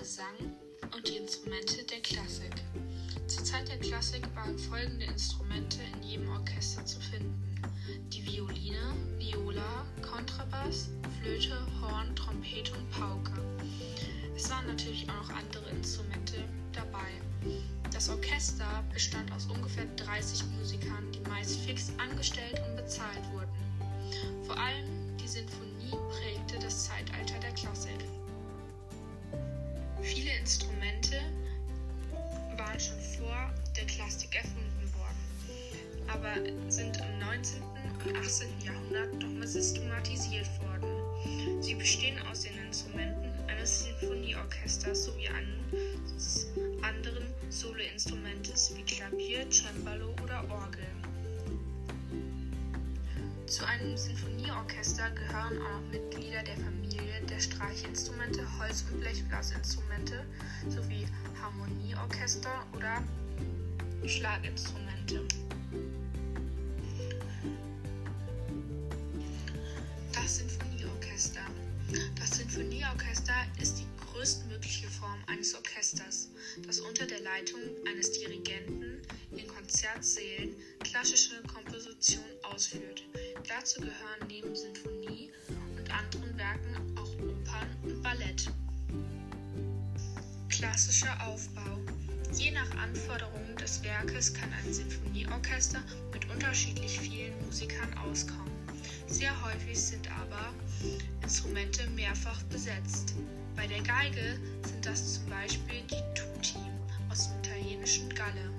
[0.00, 0.56] Gesang
[0.94, 2.54] und die Instrumente der Klassik.
[3.26, 7.38] Zur Zeit der Klassik waren folgende Instrumente in jedem Orchester zu finden:
[8.08, 10.88] die Violine, Viola, Kontrabass,
[11.20, 13.32] Flöte, Horn, Trompete und Pauke.
[14.34, 17.20] Es waren natürlich auch noch andere Instrumente dabei.
[17.92, 23.52] Das Orchester bestand aus ungefähr 30 Musikern, die meist fix angestellt und bezahlt wurden.
[24.46, 27.29] Vor allem die Sinfonie prägte das Zeitalter
[30.40, 31.20] Instrumente
[32.56, 36.34] waren schon vor der Klassik erfunden worden, aber
[36.70, 37.62] sind im 19.
[37.62, 38.48] und 18.
[38.64, 41.62] Jahrhundert nochmal systematisiert worden.
[41.62, 50.86] Sie bestehen aus den Instrumenten eines Sinfonieorchesters sowie anderen Soloinstrumentes wie Klavier, Cembalo oder Orgel.
[53.46, 56.69] Zu einem Sinfonieorchester gehören auch Mitglieder der Familie
[57.40, 60.24] Streichinstrumente, Holz- und Blechblasinstrumente
[60.68, 61.06] sowie
[61.40, 63.02] Harmonieorchester oder
[64.06, 65.26] Schlaginstrumente.
[70.12, 71.40] Das Sinfonieorchester.
[72.18, 76.28] Das Sinfonieorchester ist die größtmögliche Form eines Orchesters,
[76.66, 79.02] das unter der Leitung eines Dirigenten
[79.32, 83.02] in Konzertsälen klassische Komposition ausführt.
[83.48, 85.32] Dazu gehören neben Sinfonie
[85.76, 87.09] und anderen Werken auch
[90.60, 91.78] Klassischer Aufbau.
[92.34, 95.80] Je nach Anforderungen des Werkes kann ein Sinfonieorchester
[96.12, 98.52] mit unterschiedlich vielen Musikern auskommen.
[99.06, 100.52] Sehr häufig sind aber
[101.22, 103.14] Instrumente mehrfach besetzt.
[103.56, 106.58] Bei der Geige sind das zum Beispiel die Tutti
[107.08, 108.50] aus dem italienischen Galle,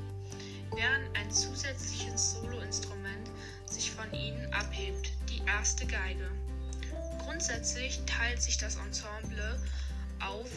[0.75, 3.29] während ein zusätzliches Soloinstrument
[3.67, 6.31] sich von ihnen abhebt, die erste Geige.
[7.19, 9.61] Grundsätzlich teilt sich das Ensemble
[10.19, 10.49] auf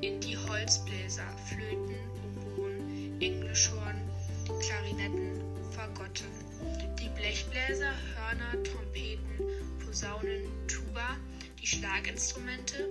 [0.00, 1.94] in die Holzbläser, Flöten,
[2.56, 3.96] Oboen, Englischhorn,
[4.60, 5.40] Klarinetten,
[5.72, 6.24] Fagotte,
[7.00, 9.22] die Blechbläser, Hörner, Trompeten,
[9.84, 11.16] Posaunen, Tuba,
[11.60, 12.88] die Schlaginstrumente,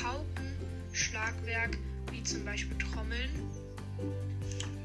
[0.00, 0.56] Pauken,
[0.92, 1.76] Schlagwerk
[2.12, 3.30] wie zum Beispiel Trommeln,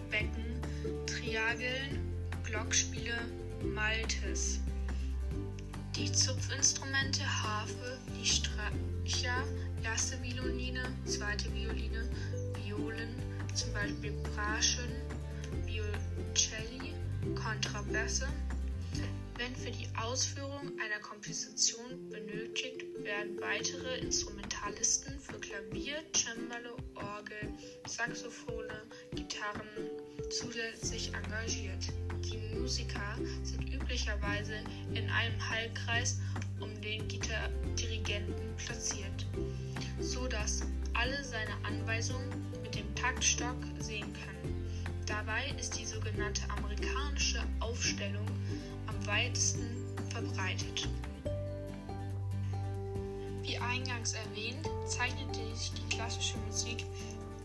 [0.10, 2.00] Becken, Triageln,
[2.44, 3.18] Glockspiele,
[3.74, 4.60] Maltes.
[5.96, 9.44] Die Zupfinstrumente Harfe, die Streicher,
[9.86, 12.10] erste Violine, zweite Violine,
[12.64, 13.16] Violen,
[13.54, 14.90] zum Beispiel Braschen,
[15.64, 16.94] Violcelli,
[17.36, 18.28] Kontrabässe.
[19.38, 27.54] Wenn für die Ausführung einer Komposition benötigt werden weitere Instrumentalisten für Klavier, Cembalo, Orgel,
[27.88, 28.72] Saxophone,
[29.14, 29.70] Gitarren
[30.32, 31.94] zusätzlich engagiert.
[32.24, 33.55] Die Musiker sind
[33.96, 34.56] üblicherweise
[34.94, 36.20] in einem Halbkreis
[36.60, 37.48] um den Gitar
[37.80, 39.26] Dirigenten platziert,
[40.02, 40.64] so dass
[40.94, 42.30] alle seine Anweisungen
[42.62, 44.68] mit dem Taktstock sehen können.
[45.06, 48.26] Dabei ist die sogenannte amerikanische Aufstellung
[48.88, 49.66] am weitesten
[50.10, 50.90] verbreitet.
[53.44, 56.84] Wie eingangs erwähnt, zeichnete sich die klassische Musik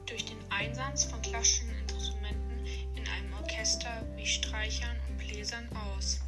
[0.06, 2.66] durch den Einsatz von klassischen Instrumenten
[2.96, 6.20] in einem Orchester wie Streichern und Bläsern aus,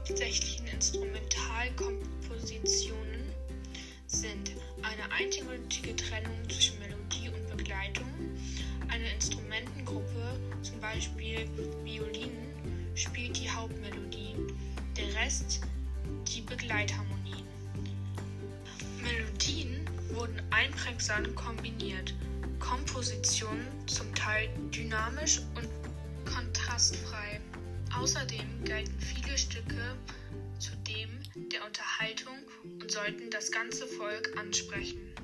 [0.00, 3.20] hauptsächlichen Instrumentalkompositionen
[4.06, 4.52] sind
[4.82, 8.08] eine eindeutige Trennung zwischen Melodie und Begleitung,
[8.88, 11.46] eine Instrumentengruppe, zum Beispiel
[11.84, 12.48] Violinen,
[12.94, 14.36] spielt die Hauptmelodie,
[14.96, 15.60] der Rest
[16.28, 17.44] die Begleitharmonien.
[19.02, 19.84] Melodien
[20.14, 22.14] wurden einprägsam kombiniert,
[22.58, 25.68] Kompositionen zum Teil dynamisch und
[26.24, 27.38] kontrastfrei.
[27.98, 29.96] Außerdem galten viele Stücke
[30.58, 31.20] zudem
[31.50, 32.38] der Unterhaltung
[32.80, 35.14] und sollten das ganze Volk ansprechen.